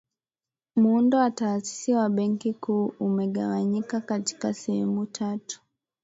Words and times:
muundo 0.75 1.17
wa 1.17 1.31
taasisi 1.31 1.93
wa 1.93 2.09
benki 2.09 2.53
kuu 2.53 2.93
umegawanyika 2.99 4.01
katika 4.01 4.53
sehemu 4.53 5.05
tatu 5.05 5.61